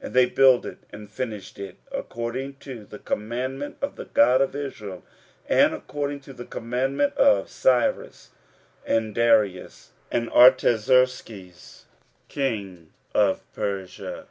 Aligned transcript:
And 0.00 0.14
they 0.14 0.24
builded, 0.24 0.78
and 0.90 1.10
finished 1.10 1.58
it, 1.58 1.76
according 1.92 2.54
to 2.60 2.86
the 2.86 2.98
commandment 2.98 3.76
of 3.82 3.96
the 3.96 4.06
God 4.06 4.40
of 4.40 4.56
Israel, 4.56 5.04
and 5.50 5.74
according 5.74 6.20
to 6.20 6.32
the 6.32 6.46
commandment 6.46 7.14
of 7.18 7.50
Cyrus, 7.50 8.30
and 8.86 9.14
Darius, 9.14 9.90
and 10.10 10.30
Artaxerxes 10.30 11.84
king 12.28 12.90
of 13.14 13.42
Persia. 13.52 14.28